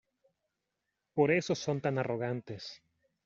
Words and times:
Por 1.13 1.29
eso 1.29 1.53
son 1.53 1.79
tan 1.79 1.99
arrogantes. 1.99 2.63